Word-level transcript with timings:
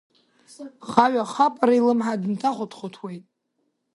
ХаҩаХапара 0.89 1.73
илымҳа 1.79 2.13
дынҭахәыҭхәыҭуеит. 2.21 3.23